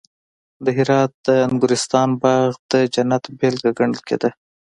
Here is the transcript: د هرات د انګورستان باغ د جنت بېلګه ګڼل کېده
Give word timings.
د 0.63 0.67
هرات 0.77 1.11
د 1.27 1.29
انګورستان 1.47 2.09
باغ 2.21 2.49
د 2.71 2.73
جنت 2.93 3.23
بېلګه 3.37 3.71
ګڼل 3.79 3.99
کېده 4.07 4.29